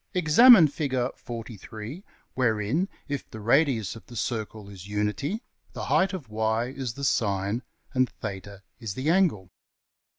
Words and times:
Examine 0.15 0.67
\Fig, 0.67 0.93
%[","?] 0.93 2.03
wherein, 2.33 2.87
if 3.07 3.29
the 3.29 3.39
radius 3.39 3.95
of 3.95 4.03
the 4.07 4.15
circle 4.15 4.67
is 4.67 4.87
unity, 4.87 5.43
the 5.73 5.85
height 5.85 6.11
of~$y$ 6.11 6.69
is 6.69 6.95
the 6.95 7.03
sine, 7.03 7.61
and 7.93 8.09
$\theta$ 8.19 8.63
is 8.79 8.95
the 8.95 9.11
angle. 9.11 9.51